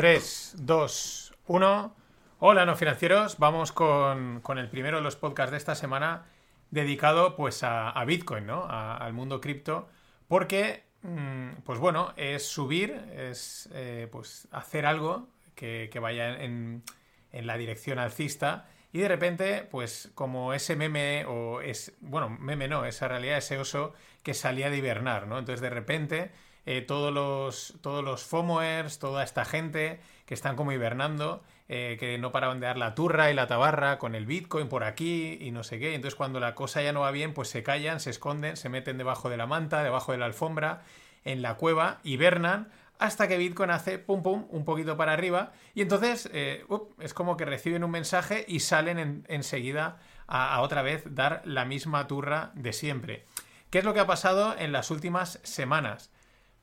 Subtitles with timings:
[0.00, 1.96] 3, 2, 1.
[2.38, 3.36] Hola, no financieros.
[3.36, 6.24] Vamos con, con, el primero de los podcasts de esta semana
[6.70, 8.66] dedicado pues a, a Bitcoin, ¿no?
[8.66, 9.90] Al mundo cripto.
[10.26, 16.82] Porque, mmm, pues bueno, es subir, es eh, pues hacer algo que, que vaya en,
[17.30, 18.70] en, la dirección alcista.
[18.94, 23.58] Y de repente, pues como ese meme, o es, bueno, meme no, esa realidad, ese
[23.58, 23.92] oso
[24.22, 25.38] que salía de hibernar, ¿no?
[25.38, 26.30] Entonces de repente
[26.70, 32.16] eh, todos, los, todos los FOMOers, toda esta gente que están como hibernando, eh, que
[32.16, 35.50] no paraban de dar la turra y la tabarra con el Bitcoin por aquí y
[35.50, 35.96] no sé qué.
[35.96, 38.98] Entonces cuando la cosa ya no va bien, pues se callan, se esconden, se meten
[38.98, 40.82] debajo de la manta, debajo de la alfombra,
[41.24, 42.68] en la cueva, hibernan
[43.00, 46.64] hasta que Bitcoin hace pum pum un poquito para arriba y entonces eh,
[47.00, 51.42] es como que reciben un mensaje y salen en, enseguida a, a otra vez dar
[51.44, 53.24] la misma turra de siempre.
[53.70, 56.12] ¿Qué es lo que ha pasado en las últimas semanas?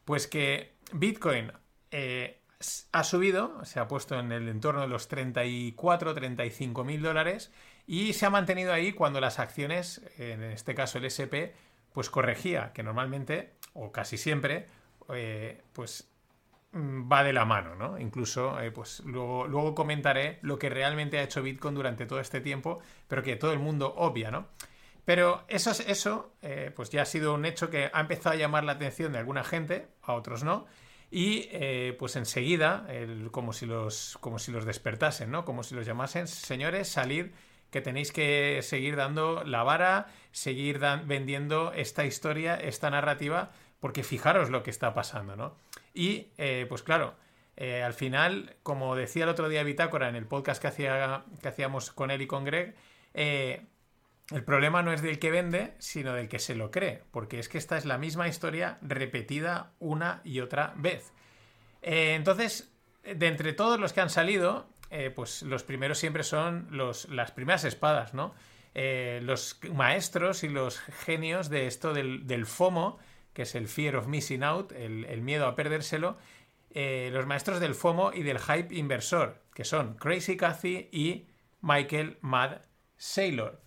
[0.07, 1.51] Pues que Bitcoin
[1.91, 2.39] eh,
[2.93, 7.51] ha subido, se ha puesto en el entorno de los 34, 35 mil dólares
[7.85, 11.51] y se ha mantenido ahí cuando las acciones, en este caso el SP,
[11.91, 14.69] pues corregía, que normalmente, o casi siempre,
[15.13, 16.09] eh, pues
[16.71, 17.99] mm, va de la mano, ¿no?
[17.99, 22.39] Incluso, eh, pues luego, luego comentaré lo que realmente ha hecho Bitcoin durante todo este
[22.39, 24.47] tiempo, pero que todo el mundo obvia, ¿no?
[25.07, 28.65] Pero eso, eso eh, pues ya ha sido un hecho que ha empezado a llamar
[28.65, 30.65] la atención de alguna gente, a otros no,
[31.09, 32.85] y eh, pues enseguida,
[33.31, 35.45] como, si los, como si los despertasen, ¿no?
[35.45, 37.31] Como si los llamasen, señores, salir,
[37.71, 44.49] que tenéis que seguir dando la vara, seguir vendiendo esta historia, esta narrativa, porque fijaros
[44.49, 45.55] lo que está pasando, ¿no?
[45.93, 47.15] Y eh, pues claro,
[47.55, 51.93] al final, como decía el otro día Bitácora en el podcast que, hacía, que hacíamos
[51.93, 52.75] con él y con Greg,
[54.31, 57.47] el problema no es del que vende, sino del que se lo cree, porque es
[57.47, 61.13] que esta es la misma historia repetida una y otra vez.
[61.81, 66.67] Eh, entonces, de entre todos los que han salido, eh, pues los primeros siempre son
[67.09, 68.35] las primeras espadas, ¿no?
[68.73, 72.99] Eh, los maestros y los genios de esto del, FOMO,
[73.33, 76.17] que es el Fear of Missing Out, el, el miedo a perdérselo,
[76.75, 81.27] los maestros del FOMO y del hype inversor, que son Crazy Cathy y
[81.61, 82.61] Michael Mad
[82.97, 83.66] Saylor.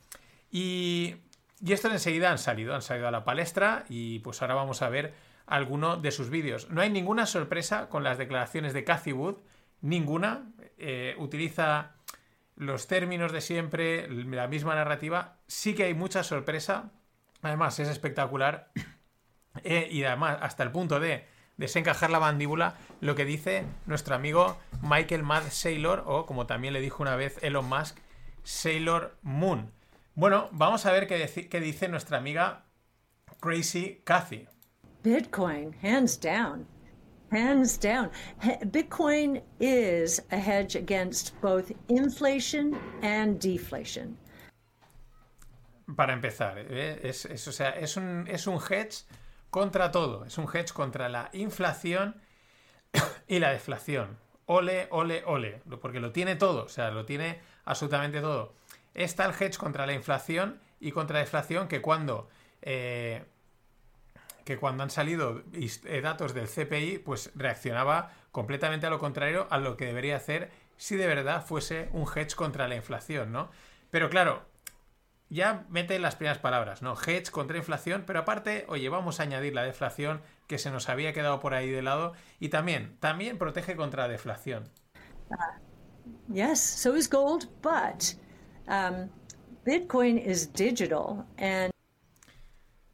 [0.50, 1.16] Y,
[1.60, 4.88] y estos enseguida han salido, han salido a la palestra y pues ahora vamos a
[4.88, 5.14] ver
[5.46, 6.70] alguno de sus vídeos.
[6.70, 9.36] No hay ninguna sorpresa con las declaraciones de Cathy Wood,
[9.80, 10.52] ninguna.
[10.78, 11.96] Eh, utiliza
[12.56, 15.38] los términos de siempre, la misma narrativa.
[15.46, 16.92] Sí que hay mucha sorpresa.
[17.42, 18.70] Además, es espectacular.
[19.64, 24.56] Eh, y además, hasta el punto de desencajar la mandíbula, lo que dice nuestro amigo
[24.80, 27.98] Michael Mad Sailor, o como también le dijo una vez Elon Musk,
[28.44, 29.72] Sailor Moon.
[30.20, 32.66] Bueno, vamos a ver qué, qué dice nuestra amiga
[33.41, 34.47] Crazy Cathy.
[35.03, 36.66] Bitcoin, hands down.
[37.32, 38.10] Hands down.
[38.70, 44.19] Bitcoin is a hedge against both inflation and deflation.
[45.97, 47.00] Para empezar, ¿eh?
[47.03, 49.06] es, es, o sea, es, un, es un hedge
[49.48, 50.26] contra todo.
[50.26, 52.20] Es un hedge contra la inflación
[53.26, 54.19] y la deflación.
[54.44, 55.62] Ole, ole, ole.
[55.80, 56.64] Porque lo tiene todo.
[56.64, 58.59] O sea, lo tiene absolutamente todo
[58.94, 62.28] está el hedge contra la inflación y contra la deflación que cuando
[62.62, 63.24] eh,
[64.44, 69.58] que cuando han salido eh, datos del CPI pues reaccionaba completamente a lo contrario a
[69.58, 73.50] lo que debería hacer si de verdad fuese un hedge contra la inflación, ¿no?
[73.90, 74.46] Pero claro,
[75.28, 76.94] ya mete las primeras palabras, ¿no?
[76.94, 81.12] Hedge contra inflación, pero aparte, oye, vamos a añadir la deflación que se nos había
[81.12, 84.70] quedado por ahí de lado y también, también protege contra la deflación.
[85.28, 88.16] Uh, yes, so is gold, but
[88.70, 89.10] Um,
[89.66, 91.72] Bitcoin is digital and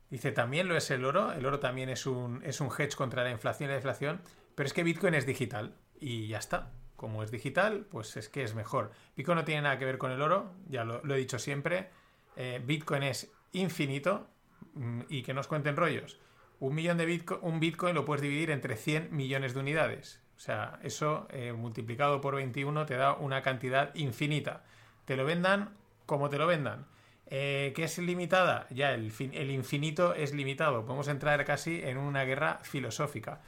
[0.09, 1.32] Dice, también lo es el oro.
[1.32, 4.20] El oro también es un, es un hedge contra la inflación y la deflación.
[4.54, 5.75] Pero es que Bitcoin es digital.
[6.00, 6.70] Y ya está.
[6.94, 8.92] Como es digital, pues es que es mejor.
[9.16, 10.54] Bitcoin no tiene nada que ver con el oro.
[10.69, 11.91] Ya lo, he dicho siempre.
[12.36, 14.28] Eh, Bitcoin es infinito.
[14.75, 16.19] Mm, y que nos cuenten rollos.
[16.60, 20.22] Un millón de Bitcoin, un Bitcoin lo puedes dividir entre 100 millones de unidades.
[20.36, 24.65] O sea, eso eh, multiplicado por 21 te da una cantidad infinita
[25.06, 25.70] te lo vendan
[26.04, 26.86] como te lo vendan.
[27.28, 28.66] Eh, ¿Qué es limitada?
[28.70, 30.84] Ya, el, fin, el infinito es limitado.
[30.84, 33.41] Podemos entrar casi en una guerra filosófica.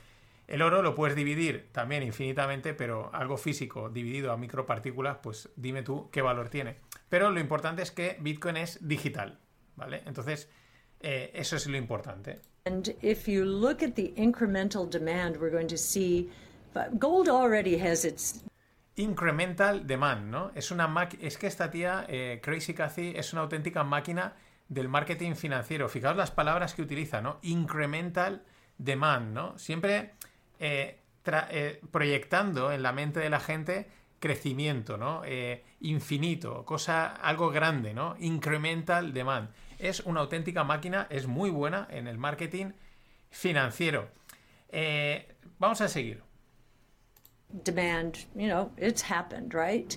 [0.49, 5.82] El oro lo puedes dividir también infinitamente, pero algo físico dividido a micropartículas, pues dime
[5.82, 6.76] tú qué valor tiene.
[7.08, 9.38] Pero lo importante es que Bitcoin es digital,
[9.76, 10.02] ¿vale?
[10.06, 10.50] Entonces,
[11.00, 12.40] eh, eso es lo importante.
[12.64, 16.31] And if you look at the incremental demand, we're going to see
[16.99, 18.43] gold already has its
[18.99, 20.50] incremental demand, ¿no?
[20.55, 24.35] Es una es que esta tía, eh, Crazy Cathy, es una auténtica máquina
[24.69, 25.89] del marketing financiero.
[25.89, 27.39] Fijaos las palabras que utiliza, ¿no?
[27.43, 28.43] Incremental
[28.77, 29.59] demand, ¿no?
[29.59, 30.15] Siempre
[30.59, 35.23] eh, eh, proyectando en la mente de la gente crecimiento, ¿no?
[35.81, 38.17] Infinito, cosa, algo grande, ¿no?
[38.19, 39.50] Incremental demand.
[39.79, 42.73] Es una auténtica máquina, es muy buena en el marketing
[43.31, 44.11] financiero.
[45.61, 46.27] Vamos a seguir.
[47.65, 49.97] Demand, you know, it's happened, right?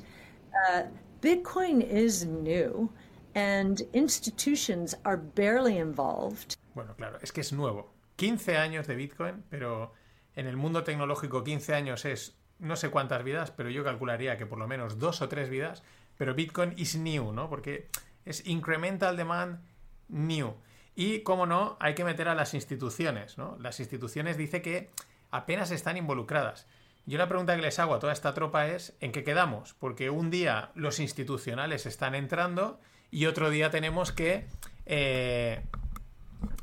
[0.69, 0.83] Uh,
[1.21, 2.89] Bitcoin is new
[3.35, 6.57] and institutions are barely involved.
[6.73, 7.93] Bueno, claro, es que es nuevo.
[8.15, 9.93] 15 años de Bitcoin, pero
[10.35, 14.45] en el mundo tecnológico 15 años es no sé cuántas vidas, pero yo calcularía que
[14.45, 15.83] por lo menos dos o tres vidas,
[16.17, 17.49] pero Bitcoin is new, ¿no?
[17.49, 17.89] Porque
[18.23, 19.59] es incremental demand
[20.07, 20.53] new.
[20.95, 23.57] Y, como no, hay que meter a las instituciones, ¿no?
[23.59, 24.91] Las instituciones dice que
[25.31, 26.67] apenas están involucradas.
[27.05, 29.73] Yo la pregunta que les hago a toda esta tropa es ¿en qué quedamos?
[29.79, 34.45] Porque un día los institucionales están entrando y otro día tenemos que...
[34.85, 35.61] Eh,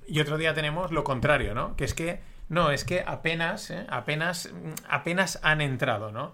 [0.07, 1.77] y otro día tenemos lo contrario, ¿no?
[1.77, 3.85] Que es que no, es que apenas, ¿eh?
[3.91, 4.51] apenas,
[4.89, 6.33] apenas han entrado, ¿no?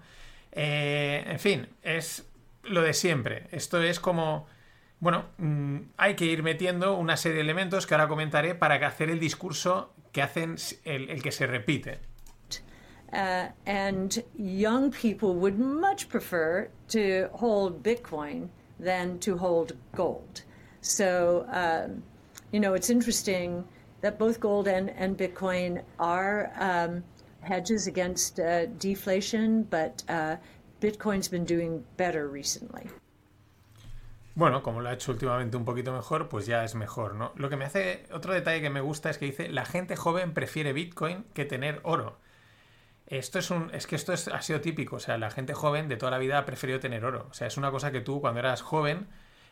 [0.53, 2.29] Eh, en fin, es
[2.63, 3.47] lo de siempre.
[3.51, 4.47] Esto es como,
[4.99, 9.09] bueno, mm, hay que ir metiendo una serie de elementos que ahora comentaré para hacer
[9.09, 10.55] el discurso que hacen
[10.85, 11.99] el, el que se repite.
[13.15, 20.41] Uh, and young people would much prefer to hold Bitcoin than to hold gold.
[20.81, 22.03] So, um,
[22.51, 23.63] you know, it's interesting
[24.01, 27.03] that both gold and, and Bitcoin are um,
[27.39, 30.35] hedges against uh, deflation, but uh,
[30.81, 32.89] Bitcoin's been doing better recently.
[34.35, 37.31] Bueno, como lo ha hecho últimamente un poquito mejor, pues ya es mejor, ¿no?
[37.37, 40.33] Lo que me hace, otro detalle que me gusta es que dice, la gente joven
[40.33, 42.17] prefiere Bitcoin que tener oro.
[43.07, 45.87] Esto es un, es que esto es, ha sido típico, o sea, la gente joven
[45.87, 47.27] de toda la vida ha preferido tener oro.
[47.29, 49.07] O sea, es una cosa que tú cuando eras joven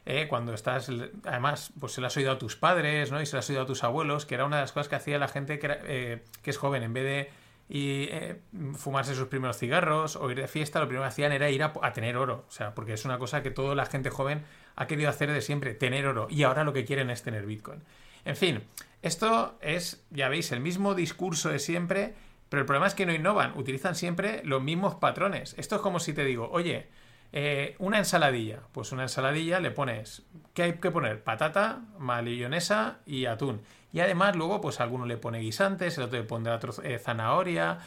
[0.06, 0.28] ¿eh?
[0.28, 0.90] cuando estás,
[1.24, 3.22] además, pues se lo has oído a tus padres, ¿no?
[3.22, 4.96] Y se lo has oído a tus abuelos, que era una de las cosas que
[4.96, 7.30] hacía la gente que, eh, es joven, en vez de
[7.70, 8.40] y, eh,
[8.76, 11.74] fumarse sus primeros cigarros o ir de fiesta, lo primero que hacían era ir a,
[11.94, 12.46] tener oro.
[12.48, 14.44] O sea, porque es una cosa que toda la gente joven
[14.76, 16.28] ha querido hacer de siempre, tener oro.
[16.30, 17.82] Y ahora lo que quieren es tener Bitcoin.
[18.26, 18.64] En fin,
[19.02, 22.14] esto es, ya veis, el mismo discurso de siempre,
[22.54, 25.56] pero el problema es que no innovan, utilizan siempre los mismos patrones.
[25.58, 26.88] Esto es como si te digo, oye,
[27.32, 28.60] eh, una ensaladilla.
[28.74, 30.22] Pues una ensaladilla le pones.
[30.54, 31.24] ¿Qué hay que poner?
[31.24, 33.62] Patata, malillonesa y atún.
[33.92, 37.80] Y además, luego, pues alguno le pone guisantes, el otro le pondrá eh, zanahoria.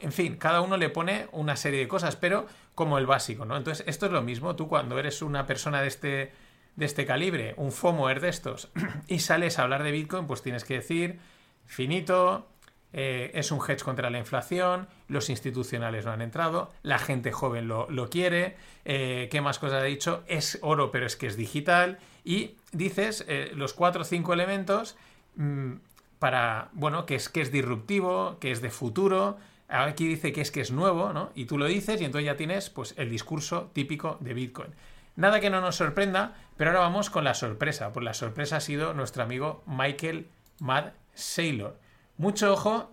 [0.00, 3.56] En fin, cada uno le pone una serie de cosas, pero como el básico, ¿no?
[3.56, 4.54] Entonces, esto es lo mismo.
[4.54, 6.32] Tú, cuando eres una persona de este,
[6.76, 8.68] de este calibre, un FOMOer de estos,
[9.08, 11.20] y sales a hablar de Bitcoin, pues tienes que decir
[11.64, 12.50] finito,
[12.92, 17.68] eh, es un hedge contra la inflación, los institucionales no han entrado, la gente joven
[17.68, 20.24] lo, quiere, eh, ¿qué más cosas ha dicho?
[20.26, 24.96] Es oro, pero es que es digital, y dices eh, los cuatro o cinco elementos
[25.36, 25.74] mm,
[26.18, 29.38] para, bueno, que es, que es disruptivo, que es de futuro,
[29.68, 31.30] aquí dice que es que es nuevo, ¿no?
[31.34, 34.74] Y tú lo dices y entonces ya tienes pues el discurso típico de Bitcoin.
[35.16, 38.60] Nada que no nos sorprenda, pero ahora vamos con la sorpresa, pues la sorpresa ha
[38.60, 40.26] sido nuestro amigo Michael
[40.58, 41.76] Mad Saylor.
[42.20, 42.86] Mucho ojo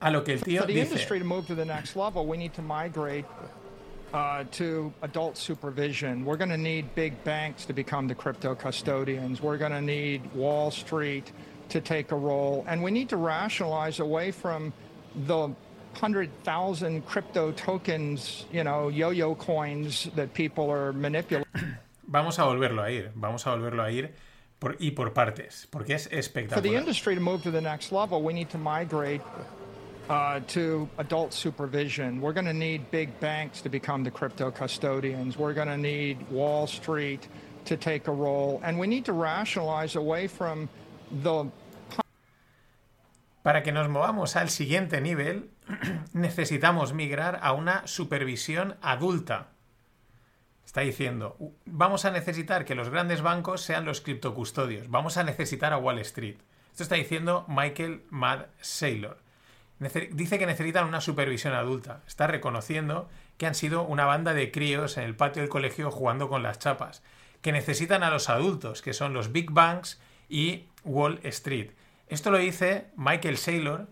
[0.00, 0.78] a lo que el tío dice.
[0.78, 3.24] industry to move to the next level, we need to migrate
[4.14, 6.24] uh, to adult supervision.
[6.24, 9.42] We're going to need big banks to become the crypto custodians.
[9.42, 11.32] We're going to need Wall Street
[11.70, 12.64] to take a role.
[12.68, 14.72] And we need to rationalize away from
[15.26, 15.48] the
[15.98, 21.48] 100,000 crypto tokens, you know, yo-yo coins that people are manipulating.
[22.06, 24.10] Vamos a volverlo a ir, vamos a volverlo a ir
[24.62, 26.54] por, y por partes, porque es espectacular.
[26.54, 29.20] For the industry to move to the next level, we need to migrate
[30.08, 32.20] uh, to adult supervision.
[32.20, 35.36] We're going to need big banks to become the crypto custodians.
[35.36, 37.26] We're going to need Wall Street
[37.64, 38.60] to take a role.
[38.62, 40.68] And we need to rationalize away from
[41.10, 41.50] the
[43.42, 45.50] Para que nos movamos al siguiente nivel,
[46.12, 49.48] necesitamos migrar a una supervisión adulta.
[50.64, 55.72] Está diciendo, vamos a necesitar que los grandes bancos sean los criptocustodios, vamos a necesitar
[55.72, 56.36] a Wall Street.
[56.70, 59.18] Esto está diciendo Michael Mad Saylor.
[60.12, 62.02] Dice que necesitan una supervisión adulta.
[62.06, 66.28] Está reconociendo que han sido una banda de críos en el patio del colegio jugando
[66.28, 67.02] con las chapas.
[67.40, 71.72] Que necesitan a los adultos, que son los Big Banks y Wall Street.
[72.08, 73.88] Esto lo dice Michael Saylor,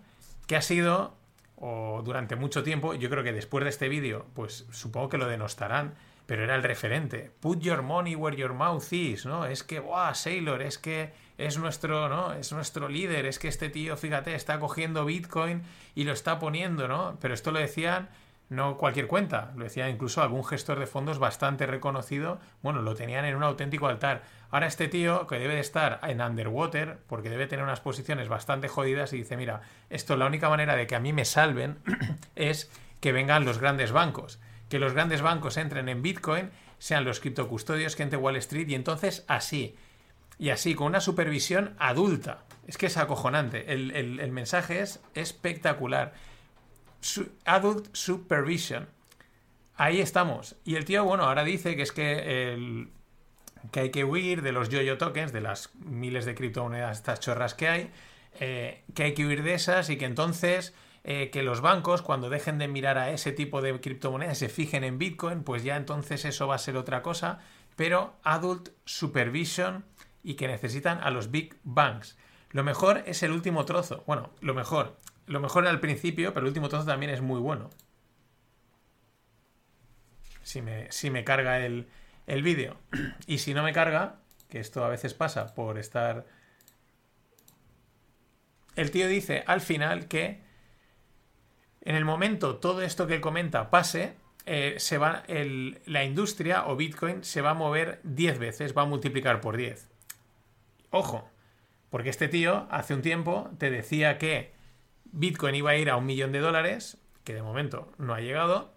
[0.47, 1.15] que ha sido,
[1.57, 5.27] o durante mucho tiempo, yo creo que después de este vídeo, pues supongo que lo
[5.27, 5.95] denostarán,
[6.31, 7.29] pero era el referente.
[7.41, 9.43] Put your money where your mouth is, ¿no?
[9.43, 10.15] Es que, ¡guau!
[10.15, 12.31] Sailor, es que es nuestro, ¿no?
[12.31, 15.61] Es nuestro líder, es que este tío, fíjate, está cogiendo Bitcoin
[15.93, 17.17] y lo está poniendo, ¿no?
[17.19, 18.07] Pero esto lo decían
[18.47, 23.25] no cualquier cuenta, lo decía incluso algún gestor de fondos bastante reconocido, bueno, lo tenían
[23.25, 24.23] en un auténtico altar.
[24.51, 28.69] Ahora este tío, que debe de estar en underwater, porque debe tener unas posiciones bastante
[28.69, 31.79] jodidas, y dice, mira, esto la única manera de que a mí me salven
[32.35, 32.71] es
[33.01, 34.39] que vengan los grandes bancos,
[34.71, 36.49] que los grandes bancos entren en Bitcoin,
[36.79, 39.75] sean los criptocustodios que entre Wall Street y entonces así,
[40.39, 42.45] y así, con una supervisión adulta.
[42.65, 46.13] Es que es acojonante, el, mensaje es espectacular.
[47.43, 48.87] adult Supervision.
[49.75, 50.55] Ahí estamos.
[50.63, 52.91] Y el tío, bueno, ahora dice que es que el,
[53.71, 57.55] que hay que huir de los yo-yo tokens, de las miles de criptomonedas, estas chorras
[57.55, 57.91] que hay,
[58.39, 62.29] eh, que hay que huir de esas y que entonces eh, que los bancos cuando
[62.29, 66.25] dejen de mirar a ese tipo de criptomonedas se fijen en Bitcoin, pues ya entonces
[66.25, 67.39] eso va a ser otra cosa,
[67.75, 69.85] pero adult supervision
[70.23, 72.17] y que necesitan a los big banks.
[72.51, 74.03] Lo mejor es el último trozo.
[74.05, 74.97] Bueno, lo mejor.
[75.25, 77.69] Lo mejor al principio, pero el último trozo también es muy bueno.
[80.43, 81.87] Si me, si me carga el,
[82.27, 82.77] el vídeo.
[83.25, 86.25] Y si no me carga, que esto a veces pasa por estar...
[88.75, 90.41] El tío dice al final que
[91.81, 95.23] en el momento todo esto que comenta pase, eh, se va
[95.85, 99.89] la industria o Bitcoin se va a mover 10 veces, va a multiplicar por 10.
[100.89, 101.29] Ojo,
[101.89, 104.53] porque este tío hace un tiempo te decía que
[105.05, 108.73] Bitcoin iba a ir a un millón de dólares, que de momento no ha llegado,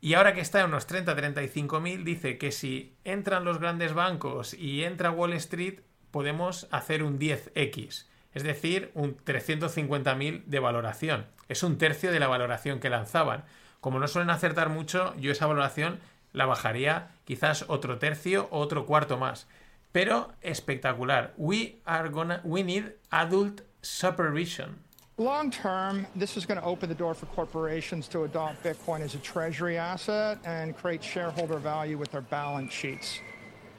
[0.00, 4.54] y ahora que está en unos 30-35 mil, dice que si entran los grandes bancos
[4.54, 5.80] y entra Wall Street,
[6.10, 11.26] podemos hacer un 10x, es decir, un 350.000 de valoración.
[11.48, 13.44] Es un tercio de la valoración que lanzaban.
[13.80, 16.00] Como no suelen acertar mucho, yo esa valoración
[16.32, 19.46] la bajaría quizás otro tercio o otro cuarto más.
[19.92, 21.32] Pero espectacular.
[21.36, 24.78] We are gonna, we need adult supervision.
[25.16, 29.14] Long term, this is going to open the door for corporations to adopt Bitcoin as
[29.14, 33.20] a treasury asset and create shareholder value with their balance sheets.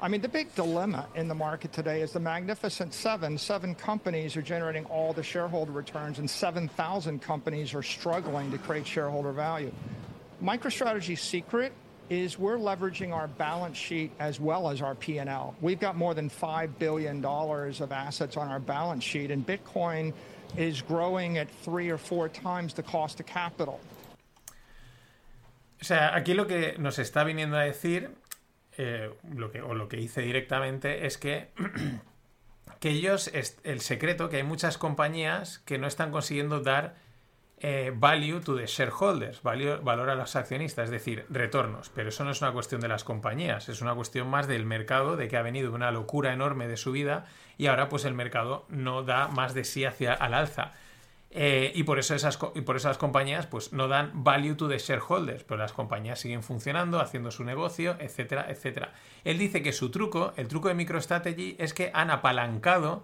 [0.02, 3.38] I mean, the big dilemma in the market today is the Magnificent Seven.
[3.38, 8.88] Seven companies are generating all the shareholder returns, and 7,000 companies are struggling to create
[8.88, 9.74] shareholder value.
[10.42, 11.74] MicroStrategy's secret
[12.10, 15.54] is we're leveraging our balance sheet as well as our P&L.
[15.60, 20.14] We've got more than $5 billion of assets on our balance sheet, and Bitcoin
[20.56, 23.82] is growing at three or four times the cost of capital.
[25.82, 28.10] O sea, aquí lo que nos está viniendo a decir,
[28.82, 31.50] eh, lo que, o lo que hice directamente, es que,
[32.80, 33.30] que ellos,
[33.64, 36.96] el secreto, que hay muchas compañías que no están consiguiendo dar
[37.62, 41.90] eh, value to the shareholders, valor a los accionistas, es decir, retornos.
[41.90, 45.18] Pero eso no es una cuestión de las compañías, es una cuestión más del mercado,
[45.18, 47.26] de que ha venido una locura enorme de su vida
[47.58, 50.72] y ahora pues el mercado no da más de sí hacia al alza.
[51.32, 54.80] Eh, y, por eso esas, y por eso compañías pues no dan value to the
[54.80, 58.94] shareholders, pero las compañías siguen funcionando, haciendo su negocio, etcétera, etcétera.
[59.24, 63.04] Él dice que su truco, el truco de MicroStrategy, es que han apalancado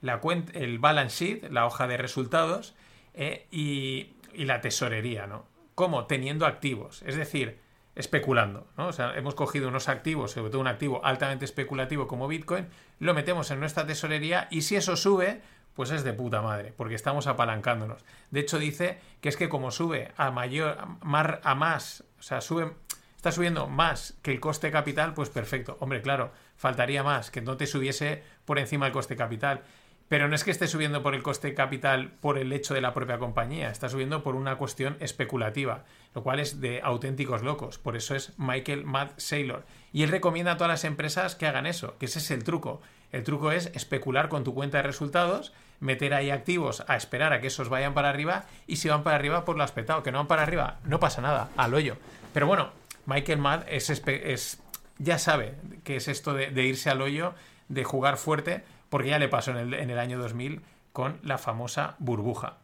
[0.00, 0.20] la
[0.54, 2.74] el balance sheet, la hoja de resultados,
[3.14, 5.44] eh, y, la tesorería, ¿no?
[5.74, 6.06] ¿Cómo?
[6.06, 7.58] Teniendo activos, es decir,
[7.96, 8.86] especulando, ¿no?
[8.86, 12.68] O sea, hemos cogido unos activos, sobre todo un activo altamente especulativo como Bitcoin,
[13.00, 15.42] lo metemos en nuestra tesorería y si eso sube,
[15.80, 18.04] pues es de puta madre, porque estamos apalancándonos.
[18.30, 22.74] De hecho, dice que es que como sube a mayor, a más, o sea, sube,
[23.16, 25.78] está subiendo más que el coste capital, pues perfecto.
[25.80, 29.62] Hombre, claro, faltaría más, que no te subiese por encima el coste capital.
[30.08, 32.92] Pero no es que esté subiendo por el coste capital por el hecho de la
[32.92, 35.84] propia compañía, está subiendo por una cuestión especulativa,
[36.14, 37.78] lo cual es de auténticos locos.
[37.78, 39.64] Por eso es Michael Mad Saylor.
[39.94, 42.82] Y él recomienda a todas las empresas que hagan eso, que ese es el truco.
[43.12, 47.40] El truco es especular con tu cuenta de resultados, meter ahí activos a esperar a
[47.40, 50.02] que esos vayan para arriba y si van para arriba, pues lo has petado.
[50.02, 51.96] Que no van para arriba, no pasa nada, al hoyo.
[52.32, 52.70] Pero bueno,
[53.06, 54.60] Michael Mad es,
[54.98, 57.34] ya sabe que es esto de irse al hoyo,
[57.68, 60.60] de jugar fuerte porque ya le pasó en el, año 2000
[60.92, 62.58] con la famosa burbuja.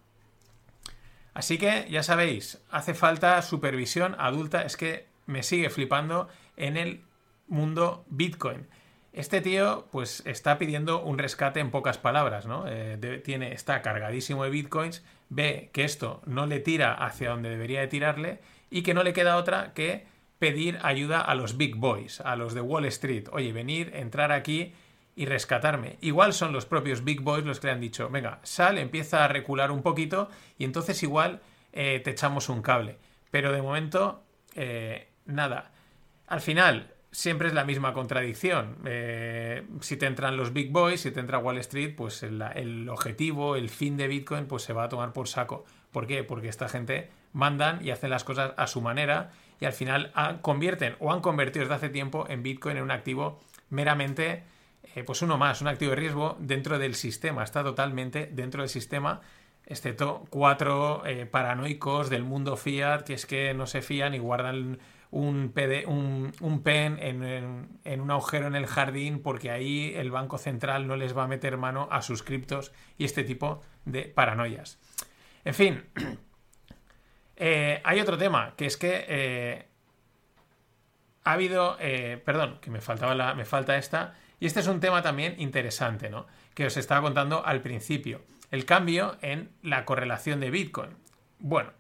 [1.33, 7.05] Así que ya sabéis, hace falta supervisión adulta, es que me sigue flipando en el
[7.47, 8.67] mundo Bitcoin.
[9.17, 12.67] Este tío, pues, está pidiendo un rescate en pocas palabras, ¿no?
[12.69, 17.81] Eh, tiene, está cargadísimo de bitcoins, ve que esto no le tira hacia donde debería
[17.81, 20.07] de tirarle y que no le queda otra que
[20.39, 23.29] pedir ayuda a los big boys, a los de Wall Street.
[23.33, 24.75] Oye, venir, entrar aquí
[25.15, 25.97] y rescatarme.
[26.03, 29.29] Igual son los propios Big Boys los que le han dicho, venga, sal, empieza a
[29.29, 31.41] recular un poquito y entonces igual
[31.73, 32.99] eh, te echamos un cable.
[33.31, 34.23] Pero de momento,
[34.55, 35.73] eh, nada.
[36.27, 38.77] Al final, siempre es la misma contradicción.
[38.85, 43.57] Eh, si te entran los Big Boys, si te entra Wall Street, pues el, objetivo,
[43.57, 45.65] el fin de Bitcoin, pues se va a tomar por saco.
[45.93, 46.25] ¿Por qué?
[46.25, 49.31] Porque esta gente mandan y hacen las cosas a su manera
[49.61, 53.41] y al final convierten o han convertido desde hace tiempo en Bitcoin en un activo
[53.71, 54.43] meramente
[54.95, 58.69] eh, pues uno más, un activo de riesgo dentro del sistema, está totalmente dentro del
[58.69, 59.23] sistema
[59.65, 64.79] excepto cuatro eh, paranoicos del mundo fiat que es que no se fían y guardan
[65.17, 71.17] un, pen en, un agujero en el jardín porque ahí el Banco Central no les
[71.17, 74.79] va a meter mano a sus criptos y este tipo de paranoias.
[75.45, 75.85] En fin,
[77.37, 79.67] eh, hay otro tema, que es que eh,
[81.25, 84.81] ha habido, eh, perdón, que me, faltaba la, me falta esta, y este es un
[84.81, 86.27] tema también interesante, ¿no?
[86.55, 90.91] Que os estaba contando al principio, el cambio en la correlación de Bitcoin.
[91.39, 91.73] Bueno,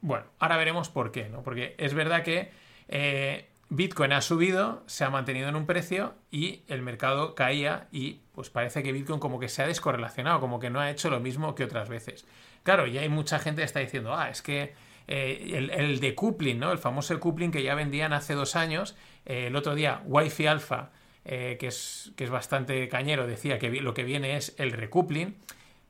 [0.00, 1.42] bueno, ahora veremos por qué, ¿no?
[1.42, 2.50] Porque es verdad que
[2.88, 8.20] eh, Bitcoin ha subido, se ha mantenido en un precio y el mercado caía y
[8.34, 11.20] pues parece que Bitcoin como que se ha descorrelacionado, como que no ha hecho lo
[11.20, 12.26] mismo que otras veces.
[12.62, 14.74] Claro, y hay mucha gente que está diciendo, ah, es que
[15.06, 16.72] eh, el, el decoupling, ¿no?
[16.72, 20.90] El famoso decoupling que ya vendían hace dos años, eh, el otro día Wi-Fi Alpha,
[21.22, 25.36] que, es, que es bastante cañero, decía que lo que viene es el recoupling.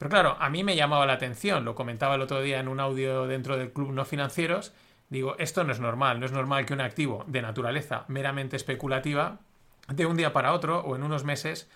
[0.00, 2.80] Pero claro, a mí me llamaba la atención, lo comentaba el otro día en un
[2.80, 4.73] audio dentro del Club No Financieros,
[5.11, 9.40] digo, esto no es normal, no es normal que un activo de naturaleza meramente especulativa,
[9.88, 11.69] de un día para otro o en unos meses,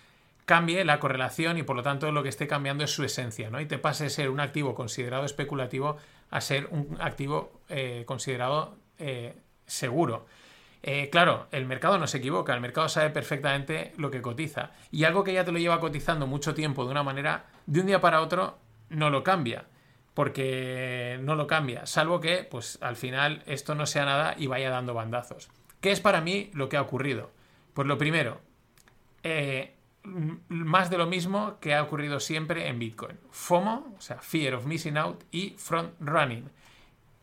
[0.45, 3.61] cambie la correlación y por lo tanto lo que esté cambiando es su esencia, ¿no?
[3.61, 5.97] Y te pase de ser un activo considerado especulativo
[6.31, 9.35] a ser un activo eh, considerado eh,
[9.67, 10.25] seguro.
[10.87, 14.69] Eh, claro, el mercado no se equivoca, el mercado sabe perfectamente lo que cotiza.
[14.91, 17.87] Y algo que ya te lo lleva cotizando mucho tiempo de una manera, de un
[17.87, 19.65] día para otro, no lo cambia.
[20.13, 24.69] Porque no lo cambia, salvo que, pues al final, esto no sea nada y vaya
[24.69, 25.49] dando bandazos.
[25.81, 27.31] ¿Qué es para mí lo que ha ocurrido?
[27.73, 28.39] Pues lo primero,
[29.23, 29.73] eh,
[30.03, 33.17] más de lo mismo que ha ocurrido siempre en Bitcoin.
[33.31, 36.47] FOMO, o sea, Fear of Missing Out, y Front Running.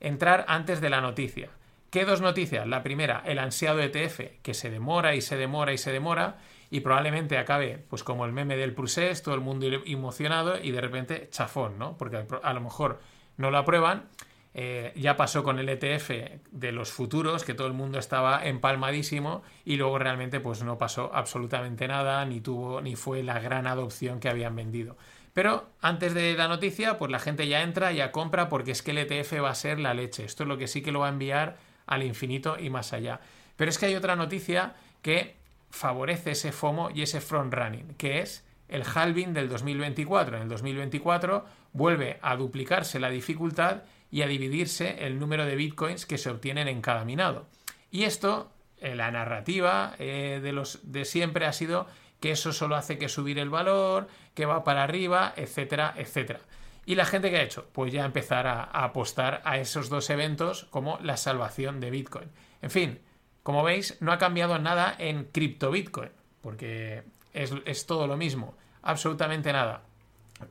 [0.00, 1.49] Entrar antes de la noticia.
[1.93, 2.67] ¿Qué dos noticias?
[2.67, 6.39] La primera, el ansiado ETF, que se demora y se demora y se demora
[6.71, 10.81] y probablemente acabe, pues como el meme del Prusés, todo el mundo emocionado y de
[10.81, 11.99] repente chafón, ¿no?
[11.99, 13.01] Porque a lo mejor
[13.37, 14.09] no lo aprueban.
[14.55, 19.43] Eh, ya pasó con el ETF de los futuros, que todo el mundo estaba empalmadísimo
[19.67, 24.19] y luego realmente pues no pasó absolutamente nada, ni tuvo, ni fue la gran adopción
[24.19, 24.97] que habían vendido.
[25.35, 28.93] Pero antes de la noticia, pues la gente ya entra, ya compra, porque es que
[28.93, 30.25] el ETF va a ser la leche.
[30.25, 31.57] Esto es lo que sí que lo va a enviar
[31.93, 33.21] al infinito y más allá.
[33.57, 35.37] Pero es que hay otra noticia que
[35.71, 40.37] favorece ese FOMO y ese front running, que es el halving del 2024.
[40.37, 46.07] En el 2024 vuelve a duplicarse la dificultad y a dividirse el número de bitcoins
[46.07, 47.47] que se obtienen en cada minado.
[47.91, 51.87] Y esto, eh, la narrativa eh, de, los, de siempre ha sido
[52.21, 56.41] que eso solo hace que subir el valor, que va para arriba, etcétera, etcétera.
[56.84, 57.68] ¿Y la gente que ha hecho?
[57.73, 62.28] Pues ya empezar a, apostar a esos dos eventos como la salvación de Bitcoin.
[62.60, 63.00] En fin,
[63.42, 69.52] como veis, no ha cambiado nada en cripto Bitcoin, porque es, todo lo mismo, absolutamente
[69.52, 69.82] nada.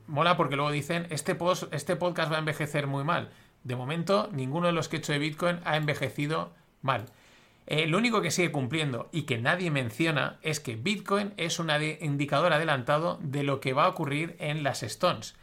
[0.06, 1.36] Mola porque luego dicen, este,
[1.70, 3.30] este podcast va a envejecer muy mal.
[3.62, 7.06] De momento, ninguno de los que he hecho de Bitcoin ha envejecido mal.
[7.66, 11.70] Eh, lo único que sigue cumpliendo y que nadie menciona es que Bitcoin es un
[12.00, 15.36] indicador adelantado de lo que va a ocurrir en las Stones.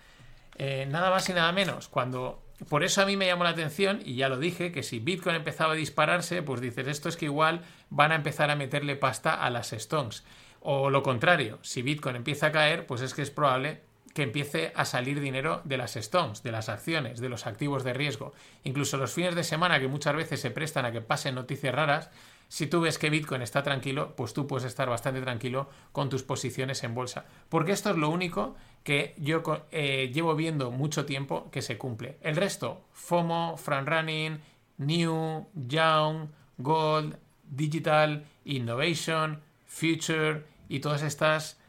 [0.59, 1.87] Eh, nada más y nada menos.
[1.87, 2.43] Cuando.
[2.67, 5.37] Por eso a mí me llamó la atención, y ya lo dije, que si Bitcoin
[5.37, 9.33] empezaba a dispararse, pues dices, esto es que igual van a empezar a meterle pasta
[9.33, 10.25] a las Stones.
[10.59, 13.79] O lo contrario, si Bitcoin empieza a caer, pues es que es probable
[14.13, 17.93] que empiece a salir dinero de las Stones, de las acciones, de los activos de
[17.93, 18.33] riesgo.
[18.63, 22.09] Incluso los fines de semana que muchas veces se prestan a que pasen noticias raras,
[22.47, 26.23] si tú ves que Bitcoin está tranquilo, pues tú puedes estar bastante tranquilo con tus
[26.23, 27.25] posiciones en bolsa.
[27.47, 32.17] Porque esto es lo único que yo eh, llevo viendo mucho tiempo que se cumple.
[32.21, 34.39] El resto, FOMO, running,
[34.79, 41.59] New, Young, Gold, Digital, Innovation, Future y todas estas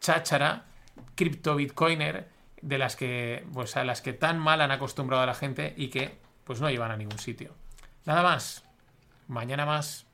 [0.00, 0.64] cháchara
[1.14, 2.28] cripto bitcoiner
[2.60, 5.88] de las que pues a las que tan mal han acostumbrado a la gente y
[5.88, 7.54] que pues no llevan a ningún sitio.
[8.04, 8.64] Nada más.
[9.28, 10.06] Mañana más.